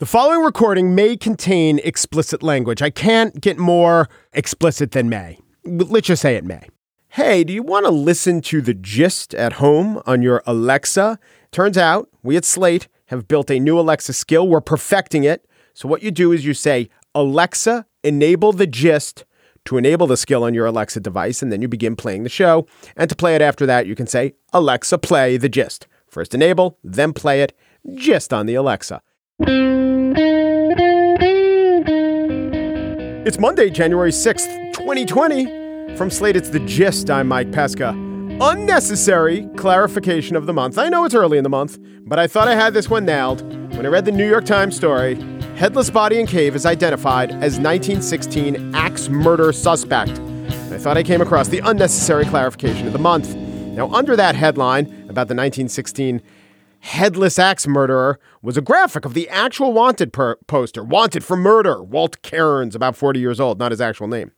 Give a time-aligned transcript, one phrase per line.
[0.00, 2.82] The following recording may contain explicit language.
[2.82, 5.38] I can't get more explicit than may.
[5.64, 6.66] Let's just say it may.
[7.10, 11.20] Hey, do you want to listen to the gist at home on your Alexa?
[11.52, 14.48] Turns out we at Slate have built a new Alexa skill.
[14.48, 15.48] We're perfecting it.
[15.74, 19.24] So, what you do is you say, Alexa, enable the gist
[19.66, 22.66] to enable the skill on your Alexa device, and then you begin playing the show.
[22.96, 25.86] And to play it after that, you can say, Alexa, play the gist.
[26.08, 27.56] First enable, then play it
[27.94, 29.00] gist on the Alexa.
[33.26, 35.96] It's Monday, January 6th, 2020.
[35.96, 37.10] From Slate, it's The Gist.
[37.10, 37.88] I'm Mike Pesca.
[38.40, 40.78] Unnecessary clarification of the month.
[40.78, 43.42] I know it's early in the month, but I thought I had this one nailed
[43.76, 45.16] when I read the New York Times story.
[45.56, 50.20] Headless body in cave is identified as 1916 axe murder suspect.
[50.70, 53.34] I thought I came across the unnecessary clarification of the month.
[53.34, 56.22] Now, under that headline about the 1916
[56.84, 61.82] headless axe murderer was a graphic of the actual wanted per- poster, wanted for murder,
[61.82, 64.32] Walt Cairns, about 40 years old, not his actual name.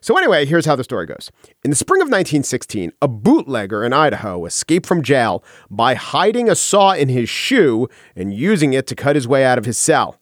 [0.00, 1.30] So, anyway, here's how the story goes.
[1.62, 6.56] In the spring of 1916, a bootlegger in Idaho escaped from jail by hiding a
[6.56, 10.18] saw in his shoe and using it to cut his way out of his cell.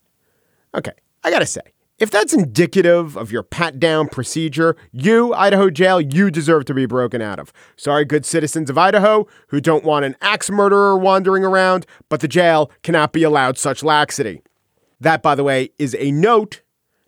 [0.75, 0.93] Okay,
[1.25, 1.63] I gotta say,
[2.01, 6.87] if that's indicative of your pat down procedure, you, Idaho jail, you deserve to be
[6.87, 7.53] broken out of.
[7.77, 12.29] Sorry, good citizens of Idaho who don't want an axe murderer wandering around, but the
[12.29, 14.41] jail cannot be allowed such laxity.
[14.99, 16.63] That, by the way, is a note,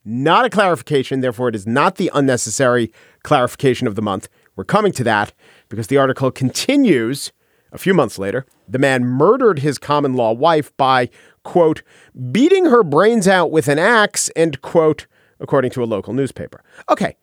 [0.04, 1.20] not a clarification.
[1.20, 4.28] Therefore, it is not the unnecessary clarification of the month.
[4.56, 5.32] We're coming to that
[5.70, 7.32] because the article continues
[7.72, 8.44] a few months later.
[8.68, 11.08] The man murdered his common law wife by
[11.42, 11.82] quote,
[12.30, 15.06] beating her brains out with an axe, end quote,
[15.40, 16.62] according to a local newspaper.
[16.88, 17.16] Okay,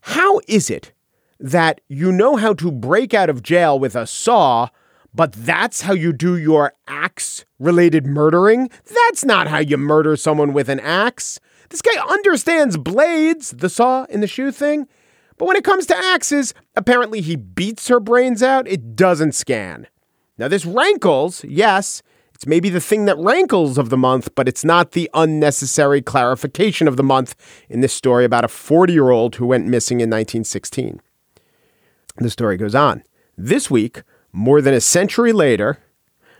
[0.00, 0.92] how is it
[1.40, 4.68] that you know how to break out of jail with a saw,
[5.14, 8.70] but that's how you do your axe related murdering?
[9.06, 11.40] That's not how you murder someone with an axe.
[11.70, 14.86] This guy understands blades, the saw in the shoe thing.
[15.36, 18.66] But when it comes to axes, apparently he beats her brains out.
[18.66, 19.86] It doesn't scan.
[20.36, 22.02] Now, this rankles, yes,
[22.38, 26.86] it's maybe the thing that rankles of the month, but it's not the unnecessary clarification
[26.86, 27.34] of the month
[27.68, 31.00] in this story about a 40 year old who went missing in 1916.
[32.18, 33.02] The story goes on.
[33.36, 35.78] This week, more than a century later,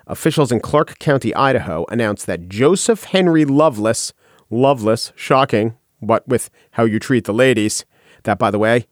[0.07, 4.13] officials in Clark County, Idaho announced that Joseph Henry Loveless,
[4.51, 7.85] Loveless, shocking, what with how you treat the ladies,
[8.23, 8.87] that, by the way,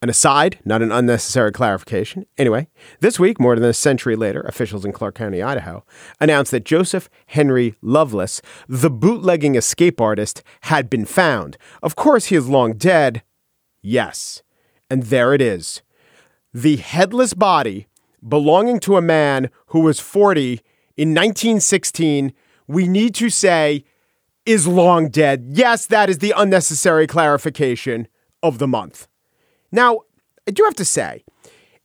[0.00, 2.24] an aside, not an unnecessary clarification.
[2.36, 2.68] Anyway,
[3.00, 5.84] this week, more than a century later, officials in Clark County, Idaho,
[6.20, 11.56] announced that Joseph Henry Loveless, the bootlegging escape artist, had been found.
[11.82, 13.22] Of course, he is long dead.
[13.82, 14.42] Yes.
[14.88, 15.82] And there it is.
[16.54, 17.88] The headless body
[18.26, 20.60] belonging to a man who was 40
[20.96, 22.32] in 1916,
[22.66, 23.84] we need to say,
[24.46, 25.46] is long dead.
[25.50, 28.08] Yes, that is the unnecessary clarification
[28.42, 29.06] of the month.
[29.70, 30.00] Now,
[30.46, 31.24] I do have to say,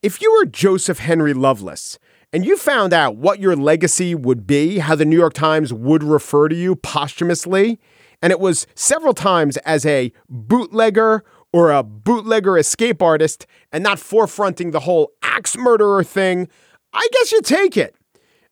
[0.02, 2.00] if you were Joseph Henry Loveless
[2.32, 6.04] and you found out what your legacy would be, how the New York Times would
[6.04, 7.80] refer to you posthumously,
[8.22, 13.98] and it was several times as a bootlegger or a bootlegger escape artist and not
[13.98, 16.48] forefronting the whole axe murderer thing,
[16.94, 17.96] I guess you take it.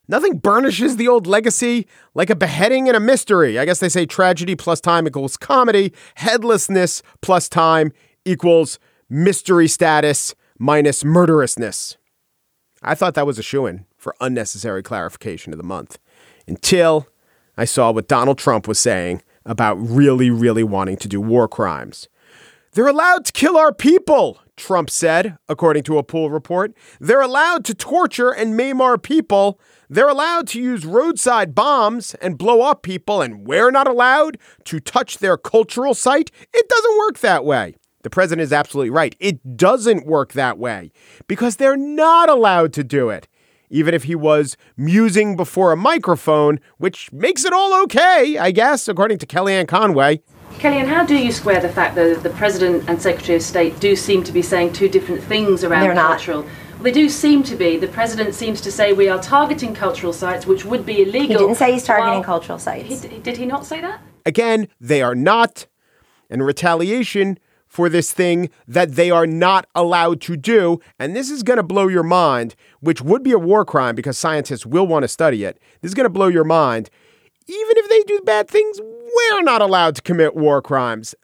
[0.07, 3.57] Nothing burnishes the old legacy like a beheading and a mystery.
[3.57, 7.93] I guess they say tragedy plus time equals comedy, headlessness plus time
[8.25, 8.77] equals
[9.11, 11.97] mystery status minus murderousness.
[12.81, 15.99] I thought that was a shoe in for unnecessary clarification of the month
[16.47, 17.07] until
[17.57, 22.07] I saw what Donald Trump was saying about really, really wanting to do war crimes.
[22.71, 26.73] They're allowed to kill our people, Trump said, according to a pool report.
[27.01, 29.59] They're allowed to torture and maim our people.
[29.89, 34.79] They're allowed to use roadside bombs and blow up people, and we're not allowed to
[34.79, 36.31] touch their cultural site.
[36.53, 37.75] It doesn't work that way.
[38.03, 39.15] The president is absolutely right.
[39.19, 40.91] It doesn't work that way
[41.27, 43.27] because they're not allowed to do it.
[43.69, 48.87] Even if he was musing before a microphone, which makes it all okay, I guess,
[48.87, 50.21] according to Kellyanne Conway.
[50.55, 53.95] Kellyanne, how do you square the fact that the President and Secretary of State do
[53.95, 56.17] seem to be saying two different things around They're not.
[56.17, 56.41] cultural?
[56.73, 57.77] Well, they do seem to be.
[57.77, 61.21] The President seems to say we are targeting cultural sites, which would be illegal.
[61.21, 63.03] He didn't say he's targeting while- cultural sites.
[63.03, 64.01] He, did he not say that?
[64.25, 65.67] Again, they are not.
[66.29, 67.37] And retaliation
[67.71, 70.81] for this thing that they are not allowed to do.
[70.99, 74.17] And this is going to blow your mind, which would be a war crime because
[74.17, 75.57] scientists will want to study it.
[75.79, 76.89] This is going to blow your mind.
[77.47, 81.15] Even if they do bad things, we're not allowed to commit war crimes.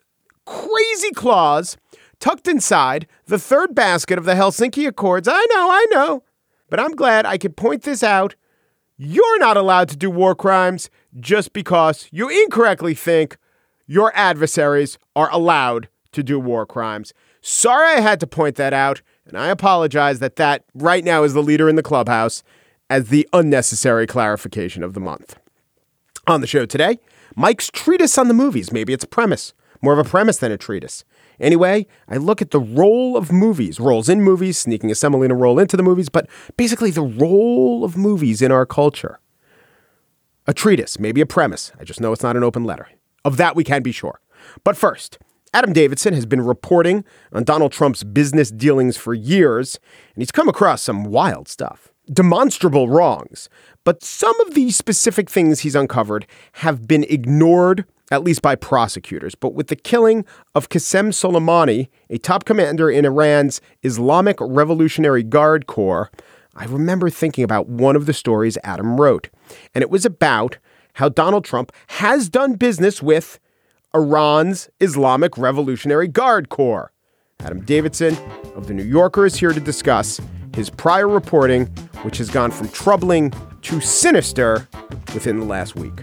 [0.46, 1.76] Crazy clause
[2.18, 5.28] tucked inside the third basket of the Helsinki Accords.
[5.28, 6.22] I know, I know.
[6.70, 8.36] But I'm glad I could point this out.
[8.96, 10.88] You're not allowed to do war crimes.
[11.20, 13.36] just because you incorrectly think
[13.86, 17.12] your adversaries are allowed to do war crimes.
[17.40, 21.34] Sorry I had to point that out, and I apologize that that right now is
[21.34, 22.42] the leader in the clubhouse
[22.90, 25.36] as the unnecessary clarification of the month.
[26.26, 26.98] On the show today,
[27.36, 28.72] Mike's treatise on the movies.
[28.72, 31.04] Maybe it's a premise, more of a premise than a treatise.
[31.40, 35.58] Anyway, I look at the role of movies, roles in movies, sneaking a semolina role
[35.58, 39.20] into the movies, but basically the role of movies in our culture.
[40.46, 41.70] A treatise, maybe a premise.
[41.78, 42.88] I just know it's not an open letter.
[43.24, 44.20] Of that we can be sure.
[44.64, 45.18] But first,
[45.54, 49.78] Adam Davidson has been reporting on Donald Trump's business dealings for years,
[50.14, 51.88] and he's come across some wild stuff.
[52.12, 53.48] Demonstrable wrongs.
[53.84, 59.34] But some of the specific things he's uncovered have been ignored at least by prosecutors.
[59.34, 60.24] But with the killing
[60.54, 66.10] of Qasem Soleimani, a top commander in Iran's Islamic Revolutionary Guard Corps,
[66.56, 69.28] I remember thinking about one of the stories Adam wrote.
[69.74, 70.58] And it was about
[70.94, 73.38] how Donald Trump has done business with
[73.94, 76.92] Iran's Islamic Revolutionary Guard Corps.
[77.40, 78.16] Adam Davidson
[78.54, 80.20] of The New Yorker is here to discuss
[80.54, 81.66] his prior reporting,
[82.02, 83.32] which has gone from troubling
[83.62, 84.68] to sinister
[85.14, 86.02] within the last week.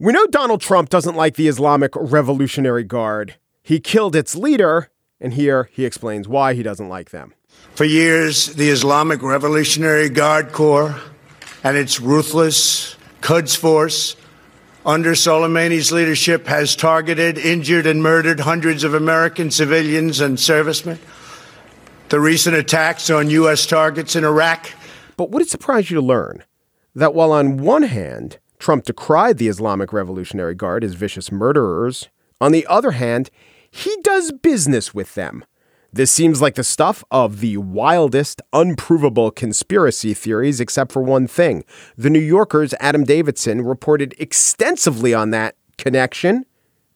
[0.00, 3.36] We know Donald Trump doesn't like the Islamic Revolutionary Guard.
[3.62, 7.32] He killed its leader, and here he explains why he doesn't like them.
[7.76, 11.00] For years, the Islamic Revolutionary Guard Corps
[11.62, 14.16] and its ruthless Quds Force
[14.84, 20.98] under Soleimani's leadership has targeted, injured, and murdered hundreds of American civilians and servicemen.
[22.08, 23.64] The recent attacks on U.S.
[23.64, 24.72] targets in Iraq.
[25.16, 26.42] But would it surprise you to learn
[26.96, 32.08] that while on one hand, Trump decried the Islamic Revolutionary Guard as vicious murderers.
[32.40, 33.28] On the other hand,
[33.70, 35.44] he does business with them.
[35.92, 41.62] This seems like the stuff of the wildest, unprovable conspiracy theories, except for one thing.
[41.98, 46.46] The New Yorker's Adam Davidson reported extensively on that connection,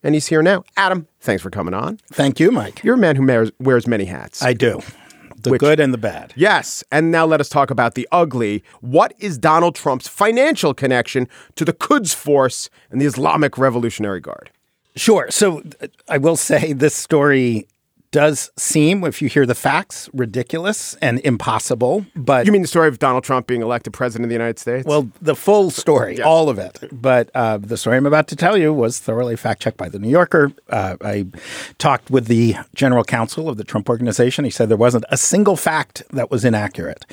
[0.01, 0.63] and he's here now.
[0.75, 1.99] Adam, thanks for coming on.
[2.11, 2.83] Thank you, Mike.
[2.83, 4.41] You're a man who wears, wears many hats.
[4.41, 4.81] I do
[5.43, 6.33] the Which, good and the bad.
[6.35, 6.83] Yes.
[6.91, 8.63] And now let us talk about the ugly.
[8.81, 14.51] What is Donald Trump's financial connection to the Quds Force and the Islamic Revolutionary Guard?
[14.95, 15.27] Sure.
[15.29, 17.67] So uh, I will say this story
[18.11, 22.05] does seem, if you hear the facts, ridiculous and impossible.
[22.15, 24.85] But you mean the story of Donald Trump being elected president of the United States?
[24.85, 26.25] Well, the full story, yes.
[26.25, 26.83] all of it.
[26.91, 29.99] But uh, the story I'm about to tell you was thoroughly fact checked by the
[29.99, 30.51] New Yorker.
[30.69, 31.27] Uh, I
[31.77, 34.45] talked with the general counsel of the Trump organization.
[34.45, 37.05] He said there wasn't a single fact that was inaccurate.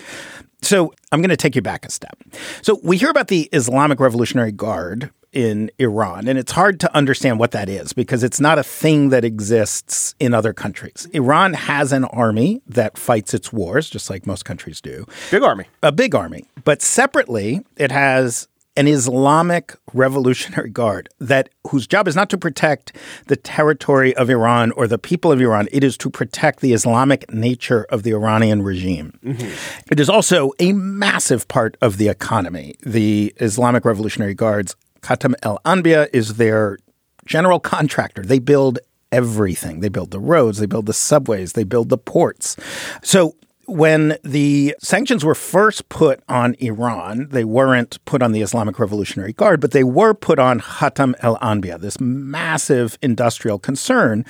[0.63, 2.19] So I'm going to take you back a step.
[2.63, 6.29] So we hear about the Islamic Revolutionary Guard in Iran.
[6.29, 10.15] And it's hard to understand what that is because it's not a thing that exists
[10.19, 11.07] in other countries.
[11.13, 15.05] Iran has an army that fights its wars, just like most countries do.
[15.31, 15.67] Big army.
[15.83, 16.47] A big army.
[16.65, 22.95] But separately, it has an Islamic Revolutionary Guard that whose job is not to protect
[23.27, 25.69] the territory of Iran or the people of Iran.
[25.71, 29.19] It is to protect the Islamic nature of the Iranian regime.
[29.23, 29.91] Mm-hmm.
[29.91, 32.75] It is also a massive part of the economy.
[32.83, 36.79] The Islamic Revolutionary Guards Khatam El Anbiya is their
[37.27, 38.23] general contractor.
[38.23, 38.81] They build
[39.13, 39.79] everything.
[39.79, 42.57] They build the roads, they build the subways, they build the ports.
[43.03, 43.37] So
[43.67, 49.33] when the sanctions were first put on Iran, they weren't put on the Islamic Revolutionary
[49.33, 54.25] Guard, but they were put on Khatam el Anbiya, this massive industrial concern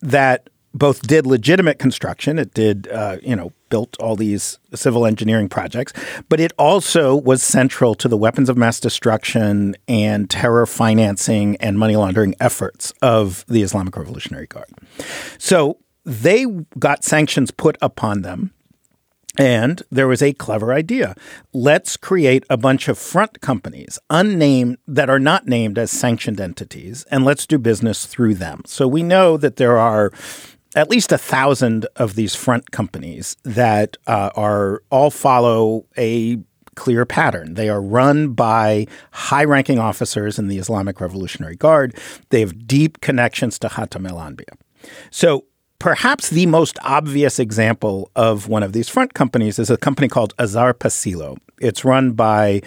[0.00, 2.38] that both did legitimate construction.
[2.38, 5.92] It did, uh, you know, built all these civil engineering projects,
[6.28, 11.78] but it also was central to the weapons of mass destruction and terror financing and
[11.78, 14.70] money laundering efforts of the Islamic Revolutionary Guard.
[15.38, 16.46] So they
[16.78, 18.52] got sanctions put upon them.
[19.38, 21.14] And there was a clever idea.
[21.54, 27.06] Let's create a bunch of front companies, unnamed, that are not named as sanctioned entities,
[27.10, 28.60] and let's do business through them.
[28.66, 30.12] So we know that there are
[30.74, 36.38] at least a thousand of these front companies that uh, are all follow a
[36.74, 37.54] clear pattern.
[37.54, 41.96] They are run by high ranking officers in the Islamic Revolutionary Guard.
[42.30, 44.56] They have deep connections to Khatam el Anbiya.
[45.10, 45.44] So
[45.78, 50.32] perhaps the most obvious example of one of these front companies is a company called
[50.38, 51.36] Azar Pasilo.
[51.60, 52.62] It's run by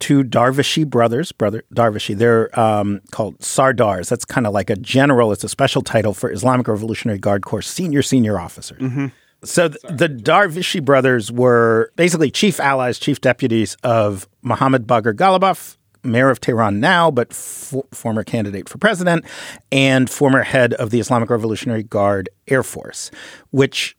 [0.00, 2.16] two Darvishi brothers, brother Darvishi.
[2.16, 4.08] They're um, called Sardars.
[4.08, 5.30] That's kind of like a general.
[5.32, 8.80] It's a special title for Islamic Revolutionary Guard Corps senior senior officers.
[9.44, 15.76] So th- the Darvishi brothers were basically chief allies, chief deputies of Mohammad Bagher Ghalibaf,
[16.02, 19.24] mayor of Tehran now, but f- former candidate for president,
[19.72, 23.10] and former head of the Islamic Revolutionary Guard Air Force,
[23.50, 23.96] which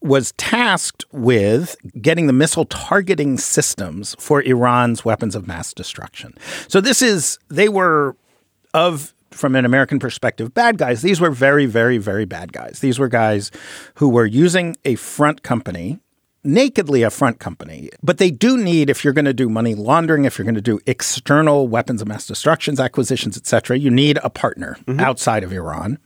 [0.00, 6.34] was tasked with getting the missile targeting systems for Iran's weapons of mass destruction.
[6.68, 8.16] So this is they were
[8.74, 11.02] of from an American perspective bad guys.
[11.02, 12.80] These were very very very bad guys.
[12.80, 13.50] These were guys
[13.94, 16.00] who were using a front company
[16.44, 17.90] nakedly a front company.
[18.02, 20.60] But they do need, if you're going to do money laundering, if you're going to
[20.60, 25.00] do external weapons of mass destructions, acquisitions, etc., you need a partner mm-hmm.
[25.00, 25.98] outside of Iran.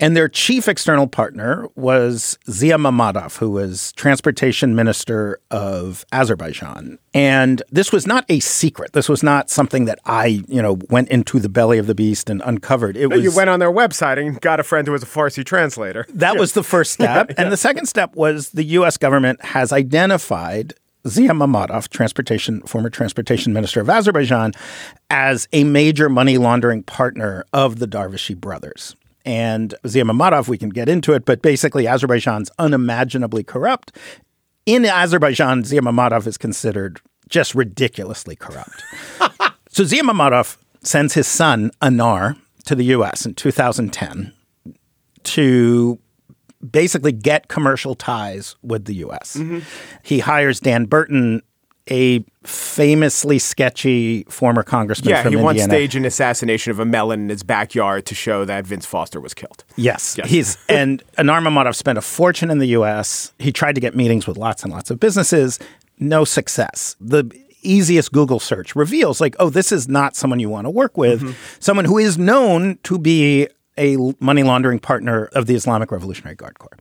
[0.00, 6.98] And their chief external partner was Zia Mamadov, who was transportation minister of Azerbaijan.
[7.14, 8.92] And this was not a secret.
[8.92, 12.30] This was not something that I, you know, went into the belly of the beast
[12.30, 12.96] and uncovered.
[12.96, 15.44] It was You went on their website and got a friend who was a Farsi
[15.44, 16.06] translator.
[16.14, 17.32] that was the first step.
[17.36, 20.74] And the second step was the US government has identified
[21.06, 24.52] Zia Mamadov, transportation former transportation minister of Azerbaijan,
[25.10, 28.94] as a major money laundering partner of the Darvishi brothers.
[29.24, 33.96] And Zia Mamadov, we can get into it, but basically Azerbaijan's unimaginably corrupt.
[34.66, 38.82] In Azerbaijan, Zia Mamadov is considered just ridiculously corrupt.
[39.68, 44.32] so Zia Mamadov sends his son Anar to the US in 2010
[45.24, 45.98] to
[46.70, 49.36] basically get commercial ties with the US.
[49.36, 49.60] Mm-hmm.
[50.02, 51.42] He hires Dan Burton,
[51.90, 57.28] a famously sketchy former congressman Yeah, he once staged an assassination of a melon in
[57.28, 59.64] his backyard to show that Vince Foster was killed.
[59.76, 60.28] Yes, Yes.
[60.28, 63.32] he's and Anar Mamadov spent a fortune in the U.S.
[63.38, 65.58] He tried to get meetings with lots and lots of businesses,
[65.98, 66.96] no success.
[67.00, 67.30] The
[67.62, 71.20] easiest Google search reveals like, oh, this is not someone you want to work with.
[71.20, 71.32] Mm-hmm.
[71.60, 73.48] Someone who is known to be
[73.78, 76.76] a money laundering partner of the Islamic Revolutionary Guard Corps.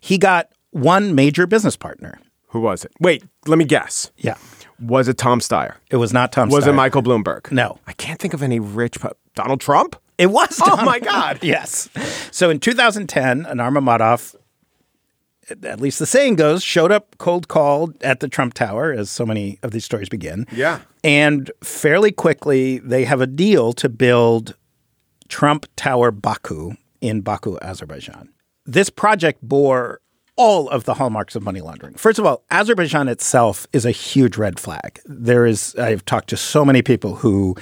[0.00, 2.18] He got one major business partner.
[2.50, 2.92] Who was it?
[3.00, 4.10] Wait, let me guess.
[4.16, 4.36] Yeah,
[4.80, 5.74] Was it Tom Steyer?
[5.90, 6.48] it was not Tom.
[6.48, 6.52] Steyer.
[6.52, 7.50] Was it Michael Bloomberg?
[7.52, 7.78] No.
[7.86, 9.00] I can't think of any rich.
[9.00, 9.96] pu- Donald Trump?
[10.18, 10.60] It was.
[10.64, 11.38] Oh my God.
[11.42, 11.88] yes.
[12.30, 14.34] So in 2010, Anar Mamadov,
[15.64, 19.24] at least the saying goes, showed up cold called at the Trump Tower, as so
[19.24, 20.46] many of these stories begin.
[20.52, 20.80] Yeah.
[21.02, 24.56] And fairly quickly, they have a deal to build
[25.28, 28.28] Trump Tower Baku in Baku, Azerbaijan.
[28.66, 30.00] This project bore
[30.40, 31.92] all of the hallmarks of money laundering.
[31.92, 34.98] First of all, Azerbaijan itself is a huge red flag.
[35.04, 37.56] There is, I've talked to so many people who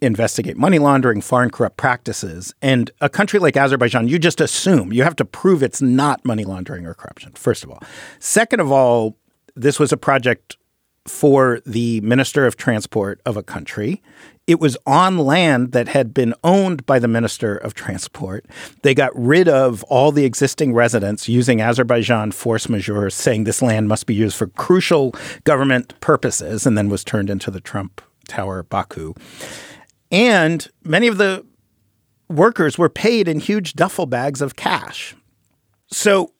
[0.00, 2.52] investigate money laundering, foreign corrupt practices.
[2.60, 6.44] And a country like Azerbaijan, you just assume you have to prove it's not money
[6.44, 7.80] laundering or corruption, first of all.
[8.18, 9.16] Second of all,
[9.54, 10.56] this was a project
[11.06, 14.02] for the Minister of Transport of a country.
[14.46, 18.46] It was on land that had been owned by the Minister of Transport.
[18.82, 23.88] They got rid of all the existing residents using Azerbaijan force majeure, saying this land
[23.88, 28.62] must be used for crucial government purposes, and then was turned into the Trump Tower
[28.62, 29.14] Baku.
[30.12, 31.44] And many of the
[32.28, 35.16] workers were paid in huge duffel bags of cash.
[35.88, 36.32] So,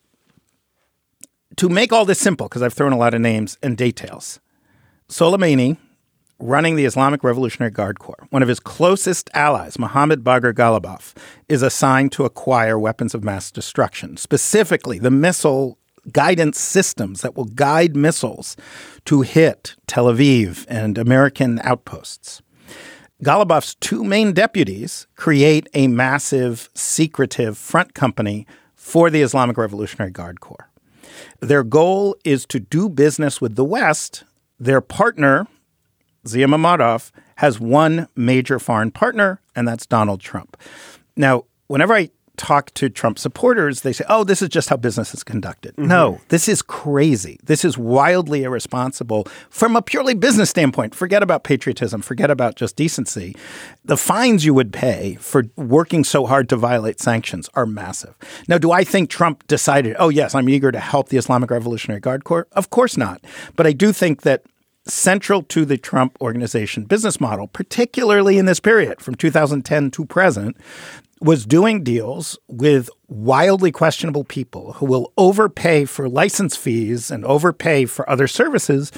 [1.56, 4.40] to make all this simple, because I've thrown a lot of names and details,
[5.08, 5.76] Soleimani,
[6.40, 11.14] running the Islamic Revolutionary Guard Corps, one of his closest allies, Mohammad Bagher Ghalibaf,
[11.48, 15.78] is assigned to acquire weapons of mass destruction, specifically the missile
[16.12, 18.56] guidance systems that will guide missiles
[19.04, 22.42] to hit Tel Aviv and American outposts.
[23.22, 30.40] Ghalibaf's two main deputies create a massive, secretive front company for the Islamic Revolutionary Guard
[30.40, 30.68] Corps.
[31.40, 34.24] Their goal is to do business with the West.
[34.58, 35.46] Their partner,
[36.26, 40.56] Zia Mamadov, has one major foreign partner, and that's Donald Trump.
[41.16, 45.14] Now, whenever I talk to Trump supporters, they say, oh, this is just how business
[45.14, 45.72] is conducted.
[45.76, 45.88] Mm-hmm.
[45.88, 47.38] No, this is crazy.
[47.42, 50.94] This is wildly irresponsible from a purely business standpoint.
[50.94, 53.36] Forget about patriotism, forget about just decency.
[53.84, 58.14] The fines you would pay for working so hard to violate sanctions are massive.
[58.48, 62.00] Now, do I think Trump decided, oh, yes, I'm eager to help the Islamic Revolutionary
[62.00, 62.46] Guard Corps?
[62.52, 63.24] Of course not.
[63.54, 64.42] But I do think that
[64.88, 70.56] central to the Trump organization business model, particularly in this period from 2010 to present,
[71.20, 77.86] was doing deals with wildly questionable people who will overpay for license fees and overpay
[77.86, 78.92] for other services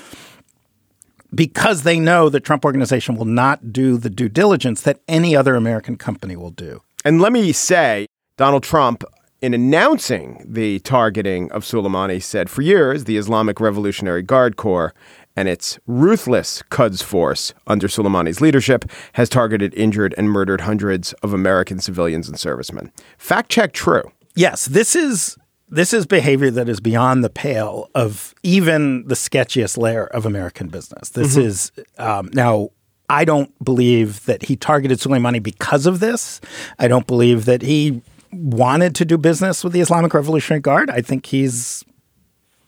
[1.35, 5.55] because they know the Trump organization will not do the due diligence that any other
[5.55, 6.83] American company will do.
[7.05, 8.07] And let me say,
[8.37, 9.05] Donald Trump
[9.41, 14.93] in announcing the targeting of Soleimani, said for years the Islamic Revolutionary Guard Corps
[15.39, 21.33] and its ruthless Quds force under Soleimani's leadership has targeted, injured, and murdered hundreds of
[21.33, 22.91] American civilians and servicemen.
[23.19, 24.03] Fact check true.
[24.35, 29.79] Yes, this is this is behavior that is beyond the pale of even the sketchiest
[29.79, 31.11] layer of American business.
[31.11, 31.47] This mm-hmm.
[31.47, 32.71] is um, now.
[33.11, 36.43] I don't believe that he targeted Soleimani because of this.
[36.79, 38.03] I don't believe that he
[38.33, 40.91] wanted to do business with the Islamic Revolutionary Guard.
[40.91, 41.85] I think he's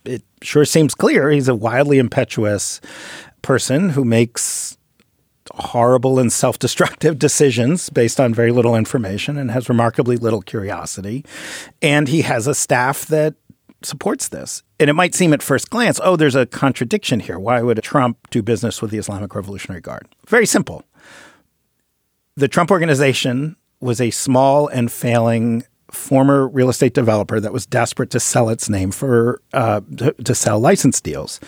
[0.05, 2.81] it sure seems clear he's a wildly impetuous
[3.43, 4.77] person who makes
[5.55, 11.25] horrible and self destructive decisions based on very little information and has remarkably little curiosity.
[11.83, 13.35] And he has a staff that
[13.83, 14.63] supports this.
[14.79, 17.39] And it might seem at first glance, oh, there's a contradiction here.
[17.39, 20.09] Why would Trump do business with the Islamic Revolutionary Guard?
[20.27, 20.85] Very simple.
[22.37, 28.11] The Trump organization was a small and failing former real estate developer that was desperate
[28.11, 31.41] to sell its name for uh, to, to sell license deals.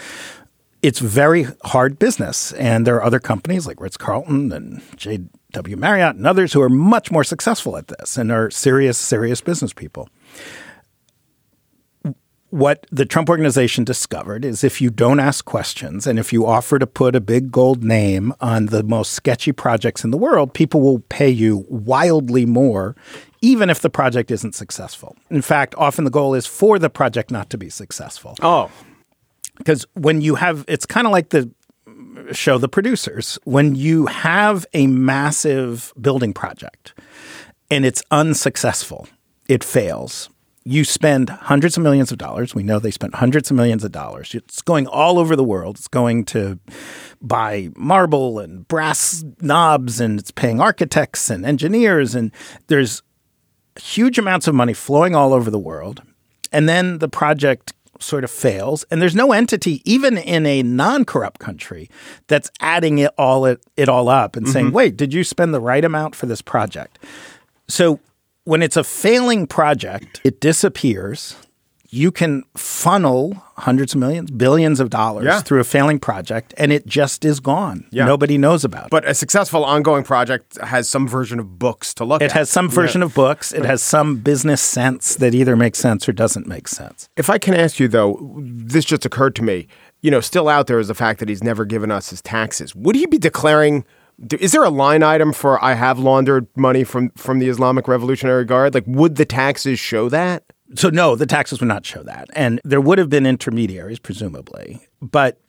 [0.83, 5.77] It's very hard business, and there are other companies like Ritz Carlton and J.W.
[5.77, 9.73] Marriott and others who are much more successful at this and are serious, serious business
[9.73, 10.09] people.
[12.53, 16.79] What the Trump organization discovered is if you don't ask questions and if you offer
[16.79, 20.83] to put a big gold name on the most sketchy projects in the world, people
[20.83, 22.95] will pay you wildly more
[23.41, 25.17] even if the project isn't successful.
[25.31, 28.37] In fact, often the goal is for the project not to be successful.
[28.43, 28.71] Oh.
[29.57, 31.51] Because when you have, it's kind of like the
[32.33, 33.39] show The Producers.
[33.45, 36.93] When you have a massive building project
[37.71, 39.09] and it's unsuccessful,
[39.49, 40.29] it fails.
[40.65, 42.55] You spend hundreds of millions of dollars.
[42.55, 44.35] We know they spent hundreds of millions of dollars.
[44.35, 45.77] It's going all over the world.
[45.77, 46.59] It's going to
[47.21, 52.15] buy marble and brass knobs, and it's paying architects and engineers.
[52.15, 52.31] And
[52.69, 53.03] there's
[53.81, 56.03] huge amounts of money flowing all over the world.
[56.53, 58.85] And then the project sort of fails.
[58.91, 61.89] And there's no entity, even in a non corrupt country,
[62.27, 64.53] that's adding it all, it, it all up and mm-hmm.
[64.53, 66.99] saying, wait, did you spend the right amount for this project?
[67.69, 68.01] So
[68.45, 71.37] when it's a failing project, it disappears
[71.93, 75.41] you can funnel hundreds of millions, billions of dollars yeah.
[75.43, 77.87] through a failing project and it just is gone.
[77.91, 78.07] Yeah.
[78.07, 79.07] Nobody knows about but it.
[79.07, 82.31] But a successful ongoing project has some version of books to look it at.
[82.31, 83.07] It has some version yeah.
[83.07, 83.53] of books.
[83.53, 87.11] It has some business sense that either makes sense or doesn't make sense.
[87.19, 89.69] If I can ask you though, this just occurred to me.
[90.01, 92.75] You know, still out there is the fact that he's never given us his taxes.
[92.75, 93.85] Would he be declaring
[94.39, 98.45] is there a line item for I have laundered money from from the Islamic Revolutionary
[98.45, 98.75] Guard?
[98.75, 100.45] Like would the taxes show that?
[100.75, 102.31] So, no, the taxes would not show that.
[102.35, 104.81] And there would have been intermediaries, presumably.
[105.01, 105.41] But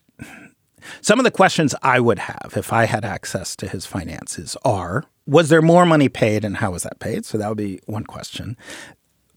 [1.02, 5.06] some of the questions I would have if I had access to his finances are
[5.26, 7.26] Was there more money paid and how was that paid?
[7.26, 8.58] So, that would be one question.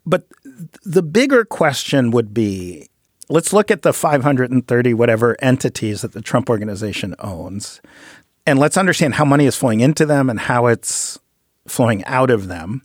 [0.05, 0.27] But
[0.85, 2.89] the bigger question would be
[3.29, 7.81] let's look at the 530 whatever entities that the Trump organization owns.
[8.46, 11.18] And let's understand how money is flowing into them and how it's
[11.66, 12.82] flowing out of them.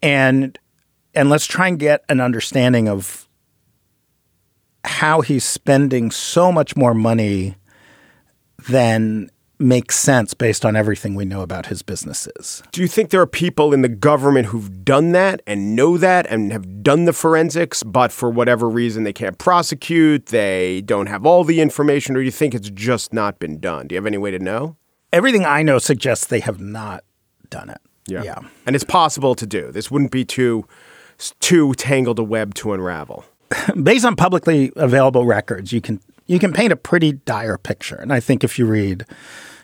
[0.00, 0.58] And
[1.14, 3.26] and let's try and get an understanding of
[4.84, 7.56] how he's spending so much more money
[8.68, 12.62] than makes sense based on everything we know about his businesses.
[12.72, 16.26] Do you think there are people in the government who've done that and know that
[16.26, 21.24] and have done the forensics, but for whatever reason they can't prosecute, they don't have
[21.24, 23.88] all the information, or do you think it's just not been done?
[23.88, 24.76] Do you have any way to know?
[25.12, 27.04] Everything I know suggests they have not
[27.48, 27.80] done it.
[28.06, 28.22] Yeah.
[28.22, 28.38] yeah.
[28.66, 29.72] And it's possible to do.
[29.72, 30.66] This wouldn't be too
[31.40, 33.24] too tangled a web to unravel.
[33.82, 37.96] Based on publicly available records, you can you can paint a pretty dire picture.
[37.96, 39.04] And I think if you read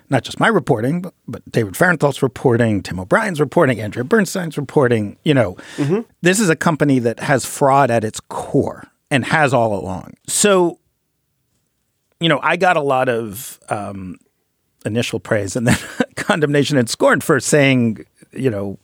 [0.09, 5.17] not just my reporting, but, but David Fahrenthold's reporting, Tim O'Brien's reporting, Andrea Bernstein's reporting,
[5.25, 6.01] you know, mm-hmm.
[6.21, 10.15] this is a company that has fraud at its core and has all along.
[10.27, 10.79] So,
[12.21, 14.19] you know, I got a lot of um,
[14.85, 15.79] initial praise and then
[16.17, 18.79] condemnation and scorn for saying, you know,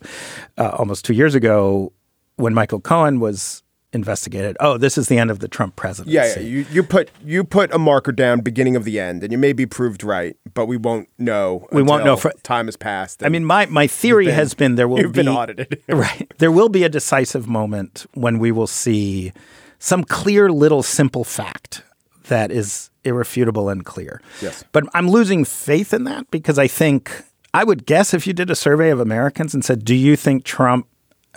[0.56, 1.92] uh, almost two years ago,
[2.36, 6.14] when Michael Cohen was investigated, oh, this is the end of the Trump presidency.
[6.14, 6.40] Yeah, yeah.
[6.40, 9.52] You, you put you put a marker down, beginning of the end, and you may
[9.52, 11.66] be proved right, but we won't know.
[11.72, 13.24] We won't know for time has passed.
[13.24, 15.82] I mean, my my theory been, has been there will you've be been audited.
[15.88, 16.32] right.
[16.38, 19.32] There will be a decisive moment when we will see
[19.78, 21.82] some clear little simple fact
[22.24, 24.20] that is irrefutable and clear.
[24.42, 24.64] Yes.
[24.72, 27.22] But I'm losing faith in that because I think
[27.54, 30.44] I would guess if you did a survey of Americans and said, "Do you think
[30.44, 30.86] Trump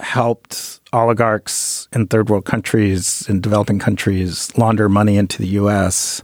[0.01, 6.21] helped oligarchs in third world countries in developing countries launder money into the US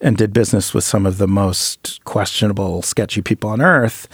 [0.00, 4.08] and did business with some of the most questionable sketchy people on earth.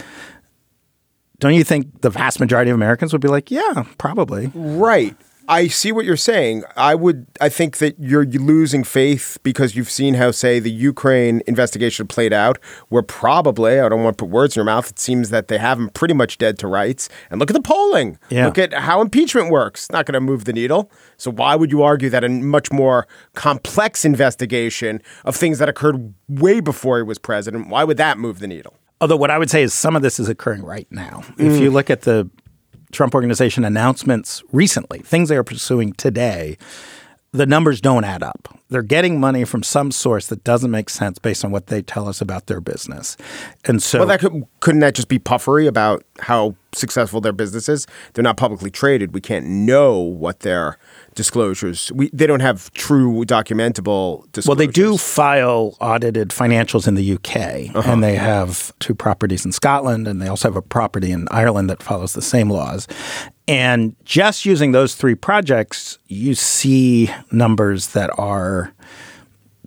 [1.39, 4.51] Don't you think the vast majority of Americans would be like yeah probably.
[4.55, 5.15] Right
[5.51, 6.63] I see what you're saying.
[6.77, 7.27] I would.
[7.41, 12.31] I think that you're losing faith because you've seen how, say, the Ukraine investigation played
[12.31, 12.57] out.
[12.87, 14.89] Where probably, I don't want to put words in your mouth.
[14.89, 17.09] It seems that they have him pretty much dead to rights.
[17.29, 18.17] And look at the polling.
[18.29, 18.45] Yeah.
[18.45, 19.81] Look at how impeachment works.
[19.81, 20.89] It's not going to move the needle.
[21.17, 26.13] So why would you argue that a much more complex investigation of things that occurred
[26.29, 27.67] way before he was president?
[27.67, 28.77] Why would that move the needle?
[29.01, 31.23] Although what I would say is some of this is occurring right now.
[31.37, 31.59] If mm.
[31.59, 32.29] you look at the
[32.91, 36.57] Trump organization announcements recently, things they are pursuing today,
[37.31, 38.59] the numbers don't add up.
[38.69, 42.07] They're getting money from some source that doesn't make sense based on what they tell
[42.07, 43.17] us about their business.
[43.65, 47.67] And so Well, that could, couldn't that just be puffery about how successful their business
[47.69, 47.87] is?
[48.13, 49.13] They're not publicly traded.
[49.13, 50.77] We can't know what their
[51.15, 51.91] disclosures.
[51.93, 54.47] We they don't have true documentable disclosures.
[54.47, 57.91] Well, they do file audited financials in the UK, Uh-huh.
[57.91, 61.69] and they have two properties in Scotland, and they also have a property in Ireland
[61.69, 62.87] that follows the same laws.
[63.47, 68.71] And just using those three projects, you see numbers that are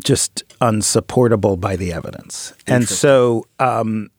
[0.02, 2.52] just unsupportable by the evidence.
[2.66, 4.10] And so um,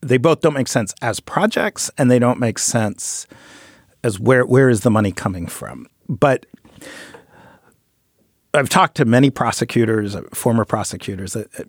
[0.00, 3.26] they both don't make sense as projects, and they don't make sense
[4.04, 5.86] as where where is the money coming from.
[6.08, 6.46] But
[8.54, 11.64] I've talked to many prosecutors, former prosecutors, uh, uh,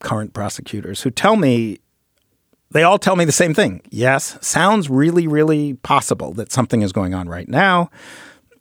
[0.00, 1.78] current prosecutors, who tell me
[2.70, 3.82] they all tell me the same thing.
[3.90, 7.90] Yes, sounds really, really possible that something is going on right now.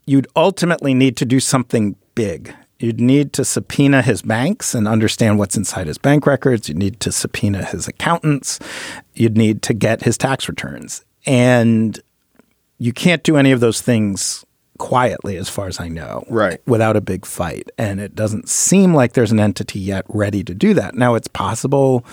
[0.05, 2.53] You'd ultimately need to do something big.
[2.83, 6.67] You'd need to subpoena his banks and understand what's inside his bank records.
[6.67, 8.59] You'd need to subpoena his accountants.
[9.13, 11.01] You'd need to get his tax returns.
[11.25, 11.97] And
[12.79, 14.43] you can't do any of those things
[14.79, 16.59] quietly, as far as I know, Right.
[16.67, 17.69] without a big fight.
[17.77, 20.93] And it doesn't seem like there's an entity yet ready to do that.
[20.93, 22.03] Now, it's possible,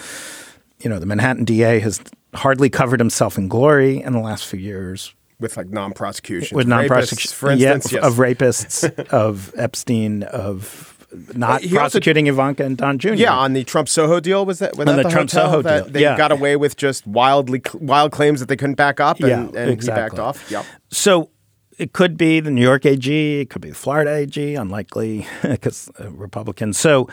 [0.84, 2.00] you know, the Manhattan DA has
[2.32, 7.32] hardly covered himself in glory in the last few years with like non-prosecution with non-prosecution,
[7.34, 7.92] for instance.
[7.92, 8.06] yeah, yes.
[8.06, 10.96] of rapists, of Epstein, of
[11.34, 13.14] not He also- prosecuting Ivanka and Don Jr.
[13.14, 14.76] Yeah, on the Trump Soho deal was that?
[14.76, 16.16] Was On that the Trump hotel Soho deal, They yeah.
[16.16, 19.82] got away with just wildly wild claims that they couldn't back up, and, Yeah, and
[19.82, 20.48] he backed off.
[20.50, 20.64] Yep.
[20.90, 21.30] So
[21.78, 25.90] it could be the New York AG, it could be the Florida AG, unlikely because
[25.98, 26.72] uh, Republican.
[26.74, 27.08] So,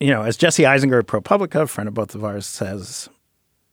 [0.00, 3.08] you know, as Jesse Eisinger of ProPublica, a friend of both of ours, says,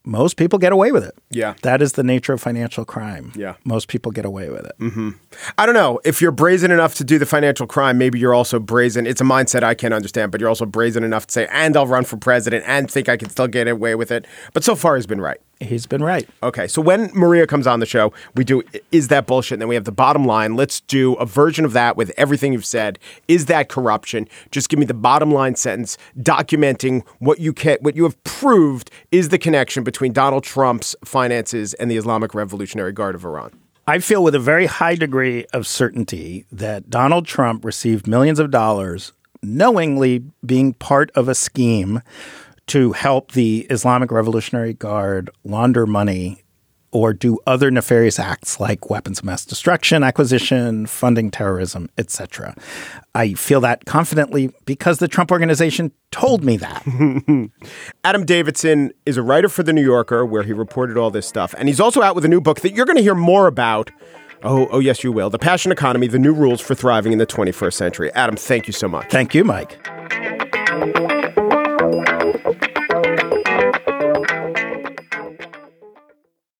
[0.06, 1.18] most people get away with it.
[1.30, 1.54] Yeah.
[1.62, 3.32] That is the nature of financial crime.
[3.34, 3.56] Yeah.
[3.64, 4.78] Most people get away with it.
[4.78, 5.10] Mm-hmm.
[5.58, 7.98] I don't know if you're brazen enough to do the financial crime.
[7.98, 9.06] Maybe you're also brazen.
[9.06, 11.86] It's a mindset I can't understand, but you're also brazen enough to say, "And I'll
[11.86, 14.26] run for president," and think I can still get away with it.
[14.54, 15.40] But so far, he's been right.
[15.58, 16.28] He's been right.
[16.42, 19.54] Okay, so when Maria comes on the show, we do is that bullshit?
[19.54, 20.54] And then we have the bottom line.
[20.54, 22.98] Let's do a version of that with everything you've said.
[23.26, 24.28] Is that corruption?
[24.50, 28.90] Just give me the bottom line sentence documenting what you can, what you have proved
[29.10, 33.58] is the connection between Donald Trump's finances and the Islamic Revolutionary Guard of Iran.
[33.86, 38.50] I feel with a very high degree of certainty that Donald Trump received millions of
[38.50, 42.02] dollars knowingly being part of a scheme
[42.68, 46.42] to help the Islamic Revolutionary Guard launder money
[46.92, 52.54] or do other nefarious acts like weapons of mass destruction acquisition, funding terrorism, etc.
[53.14, 56.82] I feel that confidently because the Trump organization told me that.
[58.04, 61.54] Adam Davidson is a writer for The New Yorker where he reported all this stuff.
[61.58, 63.90] And he's also out with a new book that you're going to hear more about.
[64.42, 65.28] Oh, oh, yes, you will.
[65.28, 68.12] The Passion Economy, The New Rules for Thriving in the 21st Century.
[68.12, 69.10] Adam, thank you so much.
[69.10, 69.78] Thank you, Mike.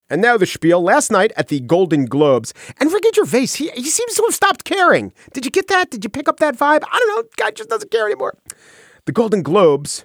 [0.08, 0.82] And now the spiel.
[0.82, 5.12] Last night at the Golden Globes, Enrique Gervais, he, he seems to have stopped caring.
[5.32, 5.90] Did you get that?
[5.90, 6.84] Did you pick up that vibe?
[6.90, 7.28] I don't know.
[7.36, 8.36] Guy just doesn't care anymore.
[9.06, 10.04] The Golden Globes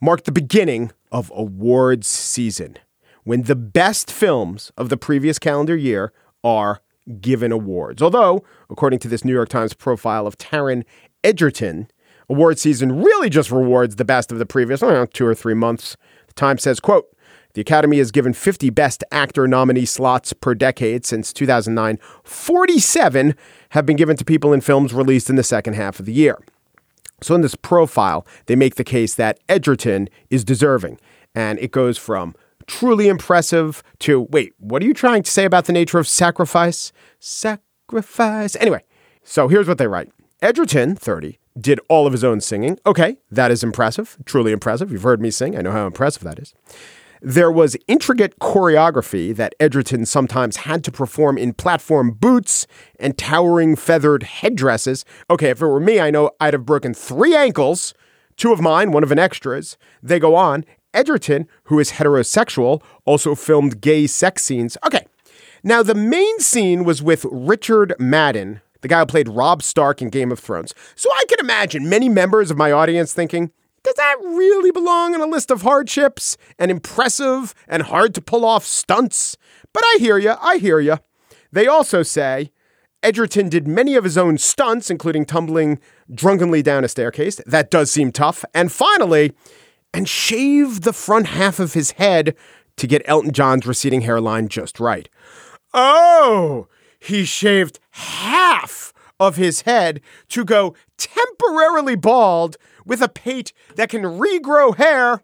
[0.00, 2.76] marked the beginning of awards season
[3.24, 6.12] when the best films of the previous calendar year
[6.44, 6.80] are
[7.20, 8.02] given awards.
[8.02, 10.84] Although, according to this New York Times profile of Taron
[11.24, 11.88] Egerton,
[12.28, 15.96] award season really just rewards the best of the previous know, two or three months.
[16.28, 17.06] The Times says, quote,
[17.54, 21.98] the Academy has given 50 Best Actor nominee slots per decade since 2009.
[22.24, 23.34] 47
[23.70, 26.38] have been given to people in films released in the second half of the year.
[27.20, 30.98] So in this profile, they make the case that Egerton is deserving.
[31.34, 32.34] And it goes from
[32.66, 36.92] truly impressive to wait, what are you trying to say about the nature of sacrifice?
[37.18, 38.56] Sacrifice.
[38.56, 38.82] Anyway,
[39.22, 40.10] so here's what they write
[40.40, 42.78] Egerton, 30, did all of his own singing.
[42.86, 44.90] Okay, that is impressive, truly impressive.
[44.90, 46.54] You've heard me sing, I know how impressive that is.
[47.24, 52.66] There was intricate choreography that Egerton sometimes had to perform in platform boots
[52.98, 55.04] and towering feathered headdresses.
[55.30, 57.94] Okay, if it were me, I know I'd have broken three ankles,
[58.36, 59.76] two of mine, one of an extra's.
[60.02, 60.64] They go on.
[60.92, 64.76] Egerton, who is heterosexual, also filmed gay sex scenes.
[64.84, 65.06] Okay,
[65.62, 70.10] now the main scene was with Richard Madden the guy who played Rob Stark in
[70.10, 70.74] Game of Thrones.
[70.96, 73.52] So I can imagine many members of my audience thinking,
[73.84, 78.44] does that really belong on a list of hardships and impressive and hard to pull
[78.44, 79.36] off stunts?
[79.72, 80.98] But I hear you, I hear you.
[81.50, 82.52] They also say
[83.02, 85.80] Egerton did many of his own stunts, including tumbling
[86.12, 87.40] drunkenly down a staircase.
[87.46, 88.44] That does seem tough.
[88.54, 89.32] And finally,
[89.92, 92.34] and shaved the front half of his head
[92.76, 95.08] to get Elton John's receding hairline just right.
[95.74, 96.68] Oh,
[96.98, 104.02] he shaved half of his head to go temporarily bald with a pate that can
[104.02, 105.22] regrow hair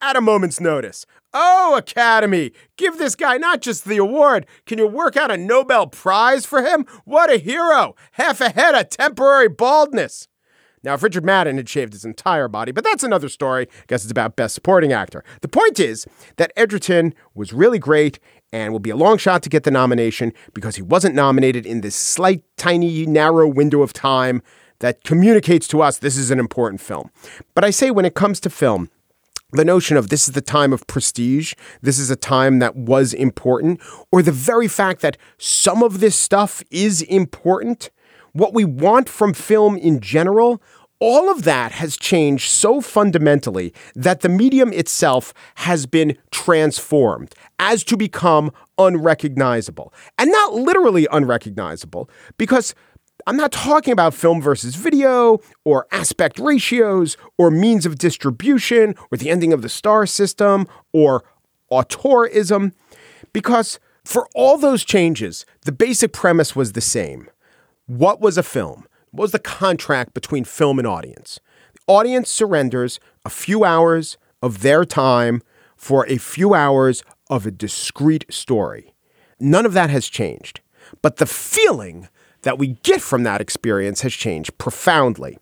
[0.00, 1.06] at a moment's notice.
[1.32, 5.86] Oh, Academy, give this guy not just the award, can you work out a Nobel
[5.88, 6.86] Prize for him?
[7.04, 7.96] What a hero!
[8.12, 10.28] Half a head of temporary baldness.
[10.84, 13.66] Now, if Richard Madden had shaved his entire body, but that's another story.
[13.70, 15.24] I guess it's about Best Supporting Actor.
[15.40, 18.20] The point is that Egerton was really great
[18.52, 21.80] and will be a long shot to get the nomination because he wasn't nominated in
[21.80, 24.42] this slight, tiny, narrow window of time
[24.84, 27.10] that communicates to us this is an important film.
[27.54, 28.90] But I say when it comes to film,
[29.52, 33.14] the notion of this is the time of prestige, this is a time that was
[33.14, 33.80] important,
[34.12, 37.88] or the very fact that some of this stuff is important,
[38.32, 40.60] what we want from film in general,
[41.00, 47.84] all of that has changed so fundamentally that the medium itself has been transformed as
[47.84, 49.94] to become unrecognizable.
[50.18, 52.74] And not literally unrecognizable, because
[53.26, 59.16] I'm not talking about film versus video or aspect ratios or means of distribution or
[59.16, 61.24] the ending of the star system or
[61.70, 62.72] auteurism,
[63.32, 67.30] because for all those changes, the basic premise was the same.
[67.86, 68.86] What was a film?
[69.10, 71.40] What was the contract between film and audience?
[71.74, 75.40] The audience surrenders a few hours of their time
[75.76, 78.94] for a few hours of a discrete story.
[79.40, 80.60] None of that has changed.
[81.00, 82.08] But the feeling
[82.44, 85.38] that we get from that experience has changed profoundly.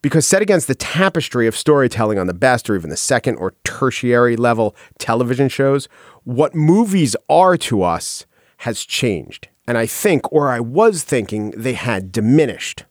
[0.00, 3.54] Because set against the tapestry of storytelling on the best or even the second or
[3.64, 5.88] tertiary level television shows,
[6.24, 8.26] what movies are to us
[8.58, 9.48] has changed.
[9.66, 12.84] And I think, or I was thinking, they had diminished.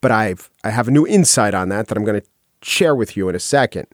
[0.00, 2.26] But I've I have a new insight on that that I'm going to
[2.62, 3.86] share with you in a second.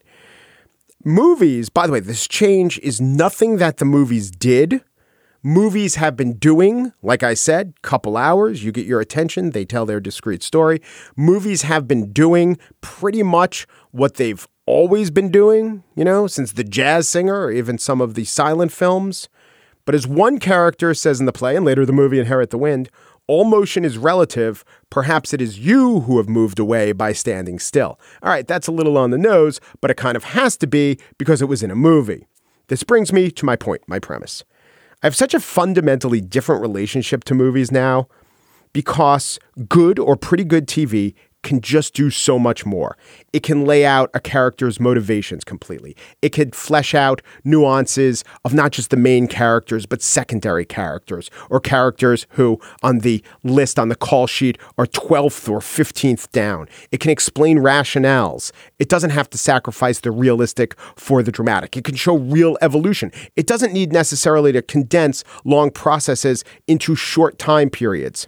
[1.03, 4.83] Movies, by the way, this change is nothing that the movies did
[5.43, 9.85] movies have been doing, like I said, couple hours, you get your attention, they tell
[9.85, 10.81] their discrete story.
[11.15, 16.63] Movies have been doing pretty much what they've always been doing, you know, since The
[16.63, 19.27] Jazz Singer or even some of the silent films.
[19.85, 22.89] But as one character says in the play and later the movie Inherit the Wind,
[23.27, 24.63] all motion is relative.
[24.89, 27.99] Perhaps it is you who have moved away by standing still.
[28.21, 30.99] All right, that's a little on the nose, but it kind of has to be
[31.17, 32.27] because it was in a movie.
[32.67, 34.43] This brings me to my point, my premise.
[35.03, 38.07] I have such a fundamentally different relationship to movies now
[38.71, 39.37] because
[39.67, 42.97] good or pretty good TV can just do so much more.
[43.31, 45.95] It can lay out a character's motivations completely.
[46.21, 51.59] It could flesh out nuances of not just the main characters, but secondary characters or
[51.59, 56.67] characters who on the list on the call sheet are 12th or 15th down.
[56.91, 58.51] It can explain rationales.
[58.79, 61.77] It doesn't have to sacrifice the realistic for the dramatic.
[61.77, 63.11] It can show real evolution.
[63.35, 68.27] It doesn't need necessarily to condense long processes into short time periods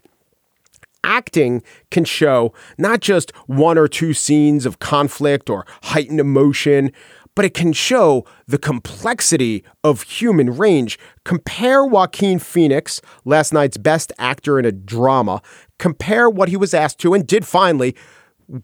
[1.05, 6.91] acting can show not just one or two scenes of conflict or heightened emotion,
[7.35, 10.97] but it can show the complexity of human range.
[11.25, 15.41] Compare Joaquin Phoenix, last night's best actor in a drama,
[15.77, 17.95] compare what he was asked to and did finally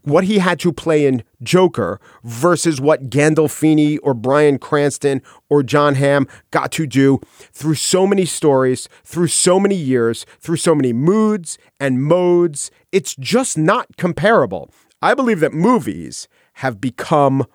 [0.03, 5.95] what he had to play in Joker versus what Gandolfini or Bryan Cranston or Jon
[5.95, 7.19] Hamm got to do
[7.51, 12.71] through so many stories, through so many years, through so many moods and modes.
[12.91, 14.69] It's just not comparable.
[15.01, 17.45] I believe that movies have become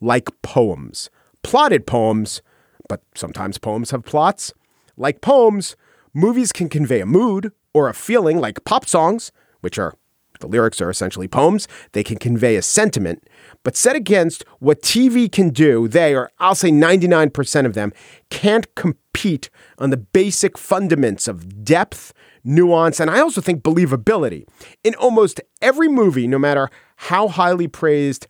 [0.00, 1.08] like poems,
[1.42, 2.42] plotted poems,
[2.88, 4.52] but sometimes poems have plots.
[4.96, 5.76] Like poems,
[6.12, 9.94] movies can convey a mood or a feeling like pop songs, which are
[10.42, 11.66] the lyrics are essentially poems.
[11.92, 13.26] They can convey a sentiment,
[13.62, 17.92] but set against what TV can do, they, or I'll say 99% of them,
[18.28, 22.12] can't compete on the basic fundaments of depth,
[22.44, 24.46] nuance, and I also think believability.
[24.84, 28.26] In almost every movie, no matter how highly praised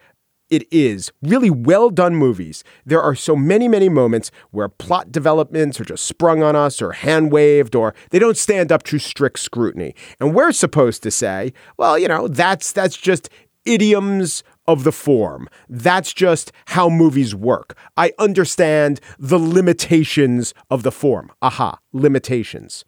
[0.53, 2.63] it is really well done movies.
[2.85, 6.93] There are so many, many moments where plot developments are just sprung on us or
[6.93, 9.95] hand waved or they don't stand up to strict scrutiny.
[10.21, 13.31] And we're supposed to say, well, you know, that's that's just
[13.65, 15.49] idioms of the form.
[15.71, 17.75] That's just how movies work.
[17.97, 21.33] I understand the limitations of the form.
[21.41, 22.85] Aha, limitations.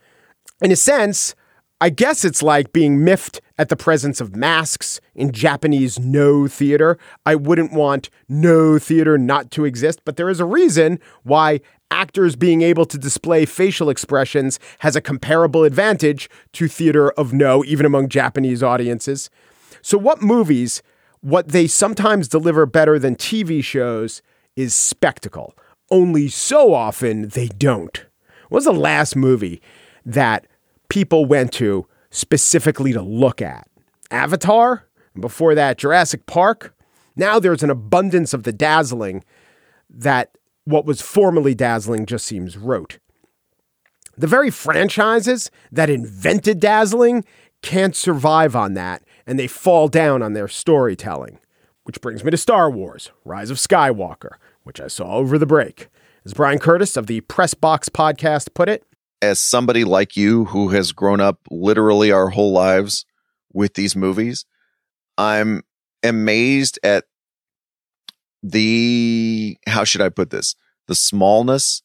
[0.61, 1.35] In a sense,
[1.81, 6.99] I guess it's like being miffed at the presence of masks in Japanese Noh theater.
[7.25, 12.35] I wouldn't want Noh theater not to exist, but there is a reason why actors
[12.35, 17.87] being able to display facial expressions has a comparable advantage to theater of Noh, even
[17.87, 19.31] among Japanese audiences.
[19.83, 20.83] So, what movies,
[21.21, 24.23] what they sometimes deliver better than TV shows
[24.57, 25.55] is spectacle.
[25.91, 28.05] Only so often they don't.
[28.49, 29.61] What was the last movie
[30.05, 30.47] that
[30.89, 33.69] people went to specifically to look at?
[34.11, 34.87] Avatar?
[35.15, 36.75] And before that, Jurassic Park?
[37.17, 39.25] Now there's an abundance of the dazzling
[39.91, 42.99] that what was formerly dazzling just seems rote.
[44.17, 47.25] The very franchises that invented dazzling
[47.63, 51.39] can't survive on that, and they fall down on their storytelling.
[51.83, 55.89] Which brings me to Star Wars Rise of Skywalker, which I saw over the break.
[56.25, 58.85] As Bryan Curtis of the Press Box podcast put it,
[59.25, 63.07] as somebody like you who has grown up literally our whole lives
[63.53, 64.45] with these movies,
[65.17, 65.63] I'm
[66.03, 67.05] amazed at
[68.43, 70.55] the how should I put this?
[70.89, 71.83] The smallness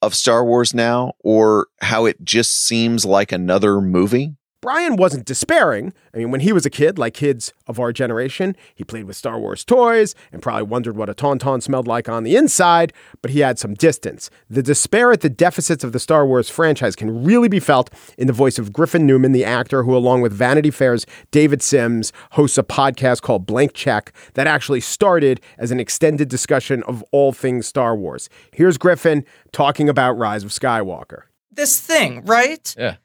[0.00, 4.34] of Star Wars now or how it just seems like another movie.
[4.62, 5.92] Bryan wasn't despairing.
[6.14, 9.16] I mean, when he was a kid, like kids of our generation, he played with
[9.16, 13.32] Star Wars toys and probably wondered what a Tauntaun smelled like on the inside, but
[13.32, 14.30] he had some distance.
[14.48, 18.28] The despair at the deficits of the Star Wars franchise can really be felt in
[18.28, 22.56] the voice of Griffin Newman, the actor who, along with Vanity Fair's David Sims, hosts
[22.56, 27.66] a podcast called Blank Check that actually started as an extended discussion of all things
[27.66, 28.28] Star Wars.
[28.52, 31.22] Here's Griffin talking about Rise of Skywalker.
[31.50, 32.72] This thing, right?
[32.78, 32.98] Yeah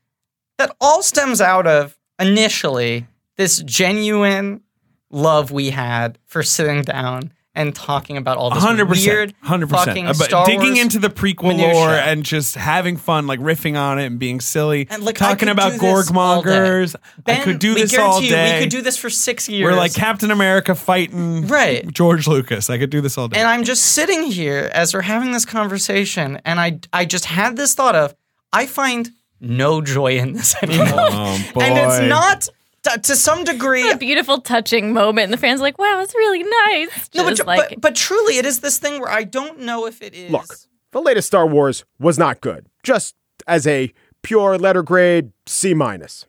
[0.58, 4.62] that all stems out of initially this genuine
[5.10, 9.70] love we had for sitting down and talking about all this 100%, weird, 100%.
[9.70, 11.74] fucking Star uh, digging Wars into the prequel minutia.
[11.74, 15.50] lore and just having fun, like riffing on it and being silly, and like talking
[15.50, 16.96] about gorgmongers.
[17.24, 18.60] Ben, I could do this all you, day.
[18.60, 19.64] We could do this for six years.
[19.64, 21.92] We're like Captain America fighting right.
[21.92, 22.70] George Lucas.
[22.70, 23.40] I could do this all day.
[23.40, 27.58] And I'm just sitting here as we're having this conversation, and I I just had
[27.58, 28.14] this thought of
[28.54, 30.88] I find no joy in this anymore.
[30.90, 32.48] Oh, and it's not
[32.84, 36.16] to, to some degree a beautiful, touching moment, and the fans are like, "Wow, it's
[36.16, 39.60] really nice." no, but, like, but but truly, it is this thing where I don't
[39.60, 40.32] know if it is.
[40.32, 40.56] Look,
[40.92, 43.16] the latest Star Wars was not good, just
[43.48, 46.26] as a pure letter grade C minus.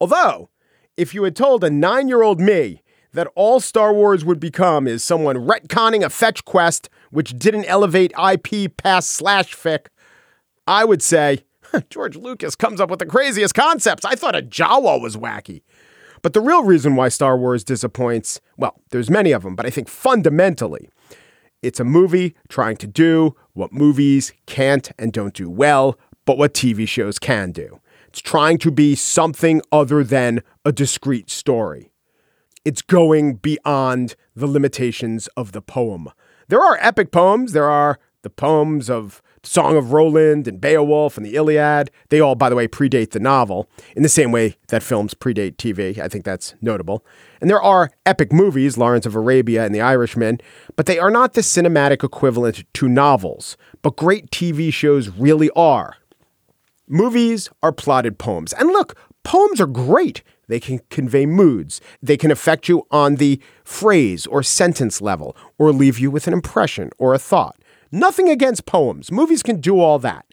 [0.00, 0.50] Although,
[0.96, 4.86] if you had told a nine year old me that all Star Wars would become
[4.86, 9.86] is someone retconning a fetch quest which didn't elevate IP past slash fic,
[10.66, 11.44] I would say,
[11.90, 14.04] George Lucas comes up with the craziest concepts.
[14.04, 15.62] I thought a Jawa was wacky.
[16.22, 19.70] But the real reason why Star Wars disappoints, well, there's many of them, but I
[19.70, 20.88] think fundamentally,
[21.62, 26.54] it's a movie trying to do what movies can't and don't do well, but what
[26.54, 27.80] TV shows can do.
[28.08, 31.90] It's trying to be something other than a discrete story.
[32.64, 36.08] It's going beyond the limitations of the poem.
[36.48, 41.26] There are epic poems, there are the poems of Song of Roland and Beowulf and
[41.26, 41.90] the Iliad.
[42.10, 45.56] They all, by the way, predate the novel in the same way that films predate
[45.56, 45.98] TV.
[45.98, 47.04] I think that's notable.
[47.40, 50.40] And there are epic movies, Lawrence of Arabia and The Irishman,
[50.76, 53.56] but they are not the cinematic equivalent to novels.
[53.82, 55.96] But great TV shows really are.
[56.86, 58.52] Movies are plotted poems.
[58.52, 60.22] And look, poems are great.
[60.46, 61.80] They can convey moods.
[62.00, 66.32] They can affect you on the phrase or sentence level, or leave you with an
[66.32, 67.56] impression or a thought.
[67.92, 69.12] Nothing against poems.
[69.12, 70.24] Movies can do all that.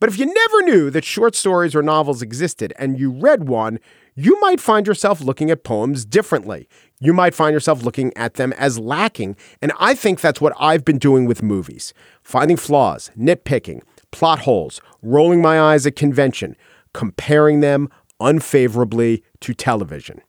[0.00, 3.78] But if you never knew that short stories or novels existed and you read one,
[4.14, 6.68] you might find yourself looking at poems differently.
[6.98, 9.36] You might find yourself looking at them as lacking.
[9.62, 14.80] And I think that's what I've been doing with movies finding flaws, nitpicking, plot holes,
[15.02, 16.56] rolling my eyes at convention,
[16.92, 17.88] comparing them
[18.20, 20.20] unfavorably to television.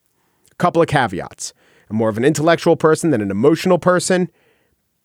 [0.51, 1.53] A couple of caveats.
[1.89, 4.29] I'm more of an intellectual person than an emotional person.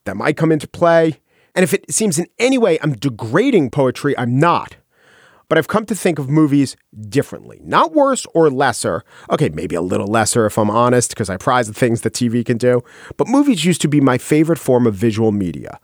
[0.05, 1.19] That might come into play.
[1.57, 4.75] And if it seems in any way I'm degrading poetry, I'm not.
[5.49, 6.75] But I've come to think of movies
[7.09, 7.59] differently.
[7.63, 9.03] Not worse or lesser.
[9.31, 12.45] Okay, maybe a little lesser if I'm honest, because I prize the things that TV
[12.45, 12.83] can do.
[13.17, 15.79] But movies used to be my favorite form of visual media.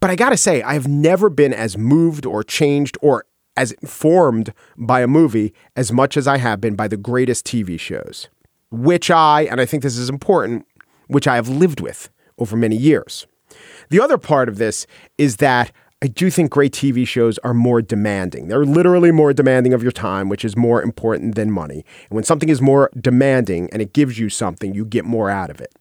[0.00, 3.26] But I gotta say, I have never been as moved or changed or
[3.56, 7.78] as informed by a movie as much as I have been by the greatest TV
[7.78, 8.28] shows,
[8.72, 10.66] which I, and I think this is important,
[11.06, 13.28] which I have lived with over many years.
[13.88, 14.86] The other part of this
[15.18, 15.72] is that
[16.02, 18.48] I do think great TV shows are more demanding.
[18.48, 21.84] They're literally more demanding of your time, which is more important than money.
[22.10, 25.48] And when something is more demanding and it gives you something, you get more out
[25.48, 25.74] of it.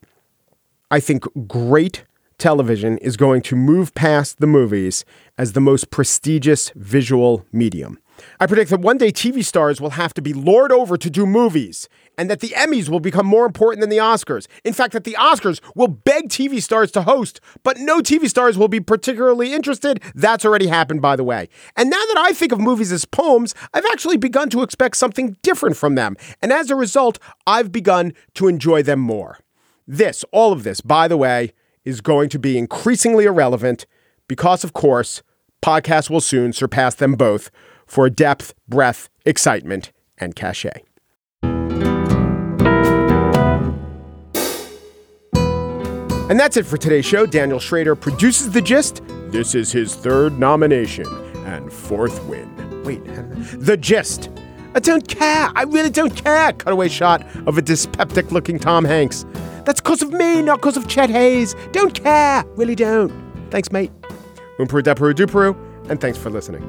[0.90, 2.06] I think great
[2.38, 5.04] television is going to move past the movies
[5.38, 8.00] as the most prestigious visual medium.
[8.40, 11.26] I predict that one day TV stars will have to be lured over to do
[11.26, 14.48] movies, and that the Emmys will become more important than the Oscars.
[14.64, 18.58] In fact, that the Oscars will beg TV stars to host, but no TV stars
[18.58, 20.02] will be particularly interested.
[20.14, 21.50] That's already happened, by the way.
[21.76, 25.38] And now that I think of movies as poems, I've actually begun to expect something
[25.42, 26.16] different from them.
[26.42, 29.40] And as a result, I've begun to enjoy them more.
[29.88, 31.54] This, all of this, by the way,
[31.84, 33.86] is going to be increasingly irrelevant
[34.28, 35.22] because, of course,
[35.62, 37.52] podcasts will soon surpass them both
[37.86, 40.84] for depth, breadth, excitement, and cachet.
[46.28, 47.28] And that's it for today's show.
[47.28, 49.02] Daniel Schroeder produces The Gist.
[49.28, 51.06] This is his third nomination
[51.46, 52.84] and fourth win.
[52.84, 53.04] Wait,
[53.60, 54.30] The Gist.
[54.74, 55.52] I don't care.
[55.56, 56.52] I really don't care.
[56.54, 59.24] Cutaway shot of a dyspeptic looking Tom Hanks.
[59.66, 61.56] That's because of me, not because of Chet Hayes.
[61.72, 62.44] Don't care.
[62.56, 63.12] Really don't.
[63.52, 63.92] Thanks, mate.
[64.58, 65.56] Umperu Deperu Duperu,
[65.90, 66.64] and thanks for listening.